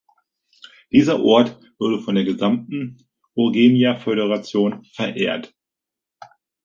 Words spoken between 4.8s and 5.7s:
verehrt.